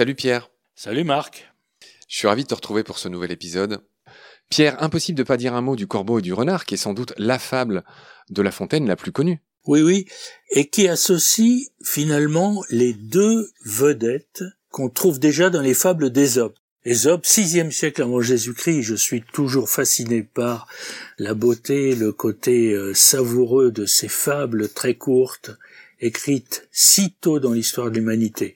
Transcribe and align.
Salut 0.00 0.14
Pierre. 0.14 0.50
Salut 0.76 1.04
Marc. 1.04 1.52
Je 2.08 2.16
suis 2.16 2.26
ravi 2.26 2.44
de 2.44 2.48
te 2.48 2.54
retrouver 2.54 2.84
pour 2.84 2.98
ce 2.98 3.06
nouvel 3.06 3.32
épisode. 3.32 3.82
Pierre, 4.48 4.82
impossible 4.82 5.18
de 5.18 5.22
pas 5.22 5.36
dire 5.36 5.52
un 5.52 5.60
mot 5.60 5.76
du 5.76 5.86
corbeau 5.86 6.20
et 6.20 6.22
du 6.22 6.32
renard, 6.32 6.64
qui 6.64 6.72
est 6.72 6.78
sans 6.78 6.94
doute 6.94 7.12
la 7.18 7.38
fable 7.38 7.84
de 8.30 8.40
La 8.40 8.50
Fontaine 8.50 8.86
la 8.86 8.96
plus 8.96 9.12
connue. 9.12 9.42
Oui, 9.66 9.82
oui, 9.82 10.06
et 10.52 10.70
qui 10.70 10.88
associe 10.88 11.68
finalement 11.84 12.64
les 12.70 12.94
deux 12.94 13.50
vedettes 13.66 14.42
qu'on 14.70 14.88
trouve 14.88 15.20
déjà 15.20 15.50
dans 15.50 15.60
les 15.60 15.74
fables 15.74 16.08
d'Ésope. 16.08 16.56
Ésope, 16.86 17.26
sixième 17.26 17.70
siècle 17.70 18.00
avant 18.00 18.22
Jésus-Christ, 18.22 18.80
je 18.80 18.94
suis 18.94 19.20
toujours 19.20 19.68
fasciné 19.68 20.22
par 20.22 20.66
la 21.18 21.34
beauté, 21.34 21.94
le 21.94 22.12
côté 22.12 22.72
euh, 22.72 22.94
savoureux 22.94 23.70
de 23.70 23.84
ces 23.84 24.08
fables 24.08 24.70
très 24.70 24.94
courtes, 24.94 25.50
écrites 26.00 26.66
si 26.72 27.12
tôt 27.20 27.38
dans 27.38 27.52
l'histoire 27.52 27.90
de 27.90 27.96
l'humanité. 27.96 28.54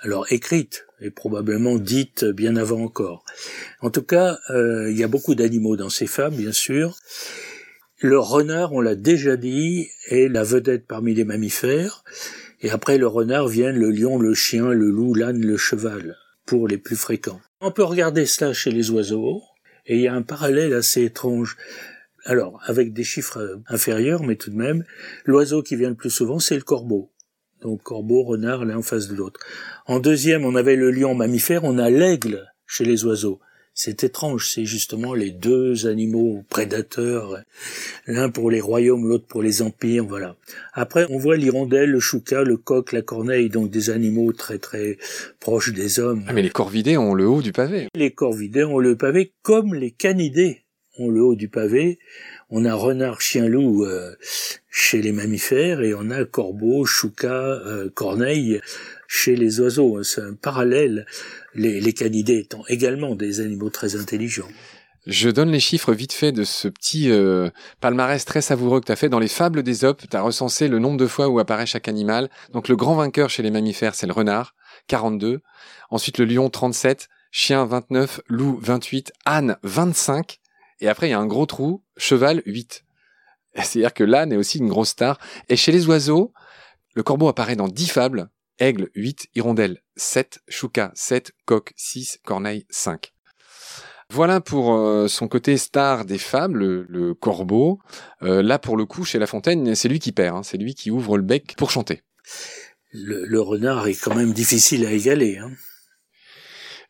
Alors 0.00 0.26
écrites, 0.30 0.86
et 1.00 1.10
probablement 1.10 1.76
dites 1.76 2.24
bien 2.24 2.56
avant 2.56 2.82
encore. 2.82 3.24
En 3.80 3.90
tout 3.90 4.02
cas, 4.02 4.38
euh, 4.50 4.90
il 4.90 4.96
y 4.96 5.02
a 5.02 5.08
beaucoup 5.08 5.34
d'animaux 5.34 5.76
dans 5.76 5.90
ces 5.90 6.06
fables, 6.06 6.36
bien 6.36 6.52
sûr. 6.52 6.96
Le 8.00 8.18
renard, 8.18 8.72
on 8.72 8.80
l'a 8.80 8.94
déjà 8.94 9.36
dit, 9.36 9.88
est 10.08 10.28
la 10.28 10.44
vedette 10.44 10.86
parmi 10.86 11.14
les 11.14 11.24
mammifères. 11.24 12.04
Et 12.60 12.70
après 12.70 12.96
le 12.96 13.08
renard 13.08 13.48
viennent 13.48 13.78
le 13.78 13.90
lion, 13.90 14.18
le 14.18 14.34
chien, 14.34 14.68
le 14.68 14.88
loup, 14.88 15.14
l'âne, 15.14 15.44
le 15.44 15.56
cheval, 15.56 16.16
pour 16.46 16.68
les 16.68 16.78
plus 16.78 16.96
fréquents. 16.96 17.40
On 17.60 17.72
peut 17.72 17.82
regarder 17.82 18.24
cela 18.26 18.52
chez 18.52 18.70
les 18.70 18.90
oiseaux, 18.90 19.42
et 19.86 19.96
il 19.96 20.00
y 20.02 20.08
a 20.08 20.14
un 20.14 20.22
parallèle 20.22 20.74
assez 20.74 21.02
étrange. 21.02 21.56
Alors, 22.24 22.60
avec 22.66 22.92
des 22.92 23.04
chiffres 23.04 23.60
inférieurs, 23.68 24.22
mais 24.22 24.36
tout 24.36 24.50
de 24.50 24.56
même, 24.56 24.84
l'oiseau 25.24 25.62
qui 25.62 25.74
vient 25.74 25.88
le 25.88 25.96
plus 25.96 26.10
souvent, 26.10 26.38
c'est 26.38 26.56
le 26.56 26.62
corbeau. 26.62 27.10
Donc 27.62 27.82
corbeau, 27.82 28.22
renard, 28.22 28.64
l'un 28.64 28.78
en 28.78 28.82
face 28.82 29.08
de 29.08 29.14
l'autre. 29.14 29.40
En 29.86 30.00
deuxième, 30.00 30.44
on 30.44 30.54
avait 30.54 30.76
le 30.76 30.90
lion 30.90 31.14
mammifère, 31.14 31.64
on 31.64 31.78
a 31.78 31.90
l'aigle 31.90 32.46
chez 32.66 32.84
les 32.84 33.04
oiseaux. 33.04 33.40
C'est 33.80 34.02
étrange, 34.02 34.50
c'est 34.50 34.64
justement 34.64 35.14
les 35.14 35.30
deux 35.30 35.86
animaux 35.86 36.42
prédateurs, 36.48 37.38
l'un 38.08 38.28
pour 38.28 38.50
les 38.50 38.60
royaumes, 38.60 39.06
l'autre 39.06 39.26
pour 39.28 39.40
les 39.40 39.62
empires, 39.62 40.04
voilà. 40.04 40.34
Après, 40.72 41.06
on 41.10 41.18
voit 41.18 41.36
l'hirondelle, 41.36 41.90
le 41.90 42.00
chouca, 42.00 42.42
le 42.42 42.56
coq, 42.56 42.90
la 42.90 43.02
corneille, 43.02 43.50
donc 43.50 43.70
des 43.70 43.90
animaux 43.90 44.32
très 44.32 44.58
très 44.58 44.98
proches 45.38 45.72
des 45.72 46.00
hommes. 46.00 46.24
Ah, 46.26 46.32
mais 46.32 46.42
les 46.42 46.50
corvidés 46.50 46.96
ont 46.96 47.14
le 47.14 47.28
haut 47.28 47.40
du 47.40 47.52
pavé. 47.52 47.86
Les 47.94 48.10
corvidés 48.10 48.64
ont 48.64 48.80
le 48.80 48.96
pavé 48.96 49.32
comme 49.42 49.74
les 49.74 49.92
canidés 49.92 50.64
ont 50.98 51.08
le 51.08 51.22
haut 51.22 51.36
du 51.36 51.48
pavé. 51.48 51.98
On 52.50 52.64
a 52.64 52.74
renard, 52.74 53.20
chien, 53.20 53.46
loup 53.46 53.84
euh, 53.84 54.14
chez 54.70 55.02
les 55.02 55.12
mammifères 55.12 55.82
et 55.82 55.92
on 55.92 56.10
a 56.10 56.24
corbeau, 56.24 56.86
chouca, 56.86 57.34
euh, 57.34 57.90
corneille 57.90 58.60
chez 59.06 59.36
les 59.36 59.60
oiseaux. 59.60 60.02
C'est 60.02 60.22
un 60.22 60.32
parallèle 60.32 61.04
les, 61.54 61.92
canidés 61.92 62.38
étant 62.38 62.64
également 62.68 63.14
des 63.14 63.40
animaux 63.40 63.68
très 63.68 63.96
intelligents. 63.96 64.48
Je 65.06 65.28
donne 65.28 65.50
les 65.50 65.60
chiffres 65.60 65.92
vite 65.92 66.14
fait 66.14 66.32
de 66.32 66.44
ce 66.44 66.68
petit 66.68 67.10
euh, 67.10 67.50
palmarès 67.80 68.24
très 68.24 68.40
savoureux 68.40 68.80
que 68.80 68.86
tu 68.86 68.92
as 68.92 68.96
fait 68.96 69.10
dans 69.10 69.18
les 69.18 69.28
fables 69.28 69.62
d'Ésope. 69.62 70.02
Tu 70.10 70.16
as 70.16 70.22
recensé 70.22 70.68
le 70.68 70.78
nombre 70.78 70.96
de 70.96 71.06
fois 71.06 71.28
où 71.28 71.38
apparaît 71.38 71.66
chaque 71.66 71.88
animal. 71.88 72.30
Donc 72.52 72.68
le 72.68 72.76
grand 72.76 72.94
vainqueur 72.94 73.28
chez 73.28 73.42
les 73.42 73.50
mammifères, 73.50 73.94
c'est 73.94 74.06
le 74.06 74.12
renard, 74.14 74.54
42. 74.86 75.40
Ensuite 75.90 76.16
le 76.16 76.24
lion, 76.24 76.48
37. 76.48 77.08
Chien, 77.30 77.66
29. 77.66 78.22
Loup, 78.28 78.58
28. 78.62 79.12
Âne, 79.26 79.56
25. 79.62 80.40
Et 80.80 80.88
après, 80.88 81.08
il 81.08 81.10
y 81.10 81.14
a 81.14 81.18
un 81.18 81.26
gros 81.26 81.46
trou. 81.46 81.82
Cheval, 81.98 82.42
8. 82.46 82.84
C'est-à-dire 83.54 83.92
que 83.92 84.04
l'âne 84.04 84.32
est 84.32 84.36
aussi 84.36 84.58
une 84.58 84.68
grosse 84.68 84.90
star. 84.90 85.18
Et 85.48 85.56
chez 85.56 85.72
les 85.72 85.86
oiseaux, 85.86 86.32
le 86.94 87.02
corbeau 87.02 87.28
apparaît 87.28 87.56
dans 87.56 87.68
10 87.68 87.88
fables. 87.88 88.30
Aigle 88.58 88.88
8, 88.94 89.28
hirondelle 89.36 89.82
7, 89.96 90.40
chouca 90.48 90.90
7, 90.94 91.32
coq 91.44 91.72
6, 91.76 92.20
corneille 92.24 92.66
5. 92.70 93.12
Voilà 94.10 94.40
pour 94.40 94.74
euh, 94.74 95.06
son 95.06 95.28
côté 95.28 95.58
star 95.58 96.06
des 96.06 96.18
fables, 96.18 96.86
le, 96.88 97.14
corbeau. 97.14 97.78
Euh, 98.22 98.42
là, 98.42 98.58
pour 98.58 98.76
le 98.76 98.86
coup, 98.86 99.04
chez 99.04 99.18
La 99.18 99.26
Fontaine, 99.26 99.74
c'est 99.74 99.88
lui 99.88 99.98
qui 99.98 100.12
perd, 100.12 100.38
hein. 100.38 100.42
c'est 100.42 100.56
lui 100.56 100.74
qui 100.74 100.90
ouvre 100.90 101.18
le 101.18 101.22
bec 101.22 101.54
pour 101.58 101.70
chanter. 101.70 102.02
Le, 102.92 103.40
renard 103.40 103.86
est 103.86 104.02
quand 104.02 104.14
même 104.14 104.32
difficile 104.32 104.86
à 104.86 104.92
égaler. 104.92 105.36
Hein. 105.36 105.50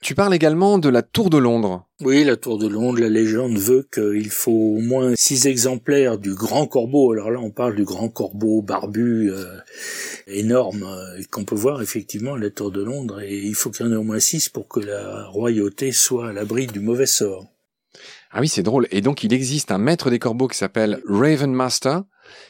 Tu 0.00 0.14
parles 0.14 0.34
également 0.34 0.78
de 0.78 0.88
la 0.88 1.02
Tour 1.02 1.28
de 1.28 1.38
Londres. 1.38 1.84
Oui, 2.00 2.22
la 2.22 2.36
Tour 2.36 2.56
de 2.56 2.68
Londres, 2.68 3.00
la 3.00 3.08
légende 3.08 3.58
veut 3.58 3.86
qu'il 3.92 4.30
faut 4.30 4.76
au 4.76 4.80
moins 4.80 5.14
six 5.16 5.46
exemplaires 5.48 6.18
du 6.18 6.34
grand 6.34 6.68
corbeau. 6.68 7.12
Alors 7.12 7.32
là, 7.32 7.40
on 7.40 7.50
parle 7.50 7.74
du 7.74 7.84
grand 7.84 8.08
corbeau 8.08 8.62
barbu, 8.62 9.32
euh, 9.32 9.44
énorme, 10.28 10.84
euh, 10.84 11.20
qu'on 11.32 11.44
peut 11.44 11.56
voir 11.56 11.82
effectivement 11.82 12.34
à 12.34 12.38
la 12.38 12.50
Tour 12.50 12.70
de 12.70 12.82
Londres. 12.82 13.20
Et 13.22 13.38
il 13.38 13.54
faut 13.56 13.70
qu'il 13.70 13.86
y 13.86 13.88
en 13.88 13.92
ait 13.92 13.96
au 13.96 14.04
moins 14.04 14.20
six 14.20 14.48
pour 14.48 14.68
que 14.68 14.78
la 14.78 15.26
royauté 15.26 15.90
soit 15.90 16.28
à 16.28 16.32
l'abri 16.32 16.68
du 16.68 16.78
mauvais 16.78 17.06
sort. 17.06 17.46
Ah 18.30 18.40
oui, 18.40 18.48
c'est 18.48 18.62
drôle. 18.62 18.86
Et 18.90 19.00
donc, 19.00 19.24
il 19.24 19.32
existe 19.32 19.70
un 19.70 19.78
maître 19.78 20.10
des 20.10 20.18
corbeaux 20.18 20.48
qui 20.48 20.58
s'appelle 20.58 21.00
Raven 21.06 21.52
Master, 21.52 22.02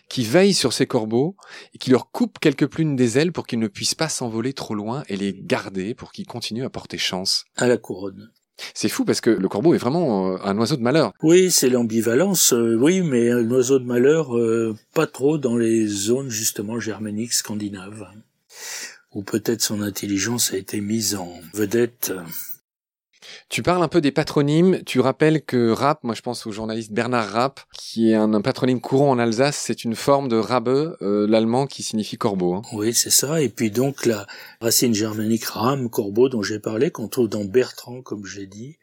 qui 0.09 0.25
veille 0.25 0.55
sur 0.55 0.73
ces 0.73 0.87
corbeaux 0.87 1.37
et 1.75 1.79
qui 1.79 1.91
leur 1.91 2.11
coupe 2.11 2.39
quelques 2.41 2.67
plumes 2.67 2.97
des 2.97 3.19
ailes 3.19 3.33
pour 3.33 3.47
qu'ils 3.47 3.61
ne 3.61 3.69
puissent 3.69 3.95
pas 3.95 4.09
s'envoler 4.09 4.53
trop 4.53 4.75
loin 4.75 5.05
et 5.09 5.17
les 5.17 5.33
garder 5.33 5.95
pour 5.95 6.13
qu'ils 6.13 6.27
continuent 6.27 6.65
à 6.65 6.71
porter 6.71 6.99
chance. 6.99 7.45
À 7.57 7.69
la 7.69 7.77
couronne. 7.77 8.31
C'est 8.75 8.89
fou 8.89 9.05
parce 9.05 9.21
que 9.21 9.31
le 9.31 9.49
corbeau 9.49 9.75
est 9.75 9.79
vraiment 9.79 10.33
euh, 10.33 10.39
un 10.43 10.59
oiseau 10.59 10.77
de 10.77 10.83
malheur. 10.83 11.13
Oui, 11.23 11.51
c'est 11.53 11.69
l'ambivalence, 11.69 12.53
euh, 12.53 12.77
oui, 12.77 13.03
mais 13.03 13.31
un 13.31 13.49
oiseau 13.51 13.79
de 13.79 13.85
malheur, 13.85 14.37
euh, 14.37 14.77
pas 14.95 15.07
trop 15.07 15.39
dans 15.39 15.57
les 15.57 15.87
zones 15.87 16.29
justement 16.29 16.81
germaniques, 16.81 17.35
scandinaves, 17.35 18.09
où 19.13 19.23
peut-être 19.23 19.63
son 19.63 19.81
intelligence 19.81 20.53
a 20.53 20.57
été 20.57 20.81
mise 20.81 21.15
en 21.15 21.33
vedette 21.55 22.13
tu 23.49 23.63
parles 23.63 23.83
un 23.83 23.89
peu 23.89 24.01
des 24.01 24.13
patronymes. 24.13 24.83
Tu 24.85 25.01
rappelles 25.01 25.43
que 25.43 25.71
Rapp, 25.71 26.05
moi 26.05 26.15
je 26.15 26.23
pense 26.23 26.47
au 26.47 26.53
journaliste 26.53 26.93
Bernard 26.93 27.31
Rapp, 27.31 27.61
qui 27.73 28.11
est 28.11 28.15
un, 28.15 28.41
patronyme 28.41 28.81
courant 28.81 29.11
en 29.11 29.19
Alsace, 29.19 29.57
c'est 29.57 29.85
une 29.85 29.95
forme 29.95 30.29
de 30.29 30.37
Rabe, 30.37 30.97
euh, 31.03 31.27
l'allemand 31.29 31.67
qui 31.67 31.83
signifie 31.83 32.17
corbeau. 32.17 32.55
Hein. 32.55 32.63
Oui, 32.73 32.95
c'est 32.95 33.11
ça. 33.11 33.41
Et 33.43 33.49
puis 33.49 33.71
donc 33.71 34.07
la 34.07 34.27
racine 34.61 34.95
germanique 34.95 35.45
Ram, 35.45 35.91
corbeau, 35.91 36.29
dont 36.29 36.43
j'ai 36.43 36.59
parlé, 36.59 36.91
qu'on 36.91 37.09
trouve 37.09 37.29
dans 37.29 37.45
Bertrand, 37.45 38.03
comme 38.03 38.27
j'ai 38.27 38.47
dit, 38.47 38.77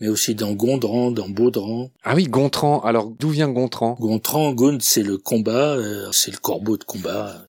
mais 0.00 0.08
aussi 0.08 0.34
dans 0.34 0.52
Gondran, 0.52 1.10
dans 1.10 1.28
Baudran. 1.28 1.90
Ah 2.04 2.14
oui, 2.14 2.24
Gontran. 2.24 2.80
Alors 2.80 3.10
d'où 3.10 3.30
vient 3.30 3.48
Gontran? 3.48 3.96
Gontran, 4.00 4.52
Gund, 4.52 4.80
c'est 4.82 5.02
le 5.02 5.18
combat, 5.18 5.74
euh, 5.74 6.08
c'est 6.12 6.30
le 6.30 6.38
corbeau 6.38 6.76
de 6.76 6.84
combat 6.84 7.46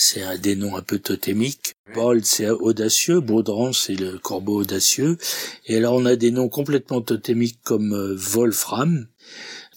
c'est 0.00 0.22
un 0.22 0.38
des 0.38 0.56
noms 0.56 0.76
un 0.76 0.82
peu 0.82 0.98
totémiques. 0.98 1.74
Paul, 1.92 2.24
c'est 2.24 2.48
audacieux. 2.48 3.20
Baudran, 3.20 3.72
c'est 3.72 3.94
le 3.94 4.18
corbeau 4.18 4.60
audacieux. 4.60 5.18
Et 5.66 5.76
alors, 5.76 5.94
on 5.94 6.06
a 6.06 6.16
des 6.16 6.30
noms 6.30 6.48
complètement 6.48 7.00
totémiques 7.00 7.60
comme 7.62 7.92
euh, 7.92 8.14
Wolfram, 8.16 9.06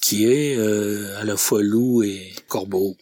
qui 0.02 0.26
est 0.26 0.58
euh, 0.58 1.18
à 1.20 1.24
la 1.24 1.38
fois 1.38 1.62
loup 1.62 2.04
et 2.04 2.32
corbeau. 2.48 2.96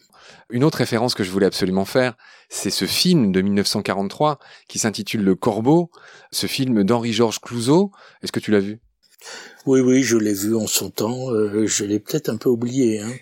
Une 0.50 0.64
autre 0.64 0.78
référence 0.78 1.14
que 1.14 1.24
je 1.24 1.30
voulais 1.30 1.46
absolument 1.46 1.84
faire, 1.84 2.14
c'est 2.48 2.70
ce 2.70 2.84
film 2.84 3.32
de 3.32 3.40
1943 3.40 4.38
qui 4.68 4.78
s'intitule 4.78 5.22
Le 5.22 5.34
Corbeau, 5.34 5.90
ce 6.30 6.46
film 6.46 6.84
d'Henri-Georges 6.84 7.40
Clouzot. 7.40 7.90
Est-ce 8.22 8.32
que 8.32 8.40
tu 8.40 8.50
l'as 8.50 8.60
vu? 8.60 8.80
Oui, 9.64 9.80
oui, 9.80 10.02
je 10.02 10.18
l'ai 10.18 10.34
vu 10.34 10.54
en 10.54 10.66
son 10.66 10.90
temps. 10.90 11.30
Euh, 11.30 11.66
je 11.66 11.84
l'ai 11.84 12.00
peut-être 12.00 12.28
un 12.28 12.36
peu 12.36 12.50
oublié. 12.50 13.00
Hein. 13.00 13.12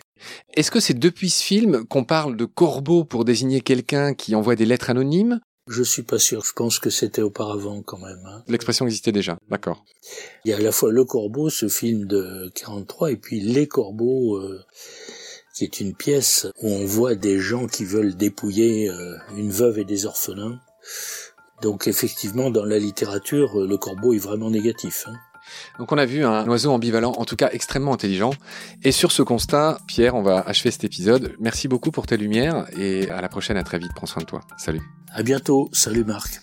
Est-ce 0.54 0.70
que 0.70 0.80
c'est 0.80 0.98
depuis 0.98 1.30
ce 1.30 1.42
film 1.42 1.84
qu'on 1.84 2.04
parle 2.04 2.36
de 2.36 2.44
corbeau 2.44 3.04
pour 3.04 3.24
désigner 3.24 3.60
quelqu'un 3.60 4.14
qui 4.14 4.34
envoie 4.34 4.56
des 4.56 4.66
lettres 4.66 4.90
anonymes? 4.90 5.40
Je 5.70 5.82
suis 5.84 6.03
pas 6.03 6.19
sûr. 6.19 6.44
Je 6.44 6.53
pense 6.53 6.78
que 6.78 6.91
c'était 6.91 7.22
auparavant 7.22 7.81
quand 7.82 7.98
même. 7.98 8.20
Hein. 8.26 8.42
L'expression 8.48 8.84
existait 8.86 9.12
déjà. 9.12 9.38
D'accord. 9.48 9.84
Il 10.44 10.50
y 10.50 10.54
a 10.54 10.56
à 10.56 10.60
la 10.60 10.72
fois 10.72 10.91
Le 10.91 11.04
Corbeau, 11.04 11.48
ce 11.48 11.69
film 11.69 12.06
de 12.06 12.50
43, 12.54 13.12
et 13.12 13.16
puis 13.16 13.41
Les 13.41 13.69
Corbeaux, 13.69 14.36
euh, 14.36 14.64
qui 15.55 15.64
est 15.64 15.81
une 15.81 15.94
pièce 15.94 16.49
où 16.61 16.69
on 16.69 16.84
voit 16.84 17.14
des 17.14 17.38
gens 17.38 17.67
qui 17.67 17.84
veulent 17.84 18.17
dépouiller 18.17 18.90
euh, 18.90 19.17
une 19.37 19.50
veuve 19.50 19.78
et 19.78 19.84
des 19.84 20.06
orphelins. 20.06 20.61
Donc 21.62 21.87
effectivement, 21.87 22.50
dans 22.50 22.64
la 22.64 22.78
littérature, 22.78 23.58
Le 23.61 23.76
Corbeau 23.76 24.12
est 24.12 24.19
vraiment 24.19 24.50
négatif. 24.50 25.05
Hein. 25.06 25.14
Donc 25.78 25.92
on 25.92 25.98
a 25.98 26.06
vu 26.06 26.25
un 26.25 26.46
oiseau 26.48 26.72
ambivalent, 26.72 27.12
en 27.12 27.25
tout 27.25 27.37
cas 27.37 27.50
extrêmement 27.52 27.92
intelligent. 27.92 28.32
Et 28.82 28.92
sur 28.92 29.12
ce 29.12 29.22
constat, 29.22 29.78
Pierre, 29.87 30.14
on 30.14 30.22
va 30.22 30.40
achever 30.40 30.70
cet 30.70 30.84
épisode. 30.84 31.37
Merci 31.40 31.69
beaucoup 31.69 31.90
pour 31.90 32.06
tes 32.06 32.16
lumières 32.16 32.66
et 32.76 33.10
à 33.10 33.20
la 33.20 33.28
prochaine, 33.28 33.56
à 33.56 33.62
très 33.62 33.78
vite. 33.78 33.92
Prends 33.94 34.06
soin 34.06 34.22
de 34.22 34.26
toi. 34.26 34.40
Salut. 34.56 34.82
À 35.12 35.22
bientôt. 35.22 35.69
Salut 35.72 36.04
Marc. 36.04 36.40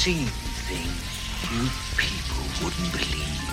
seen 0.00 0.24
things 0.66 1.10
you 1.52 1.68
people 1.98 2.64
wouldn't 2.64 2.90
believe. 2.92 3.49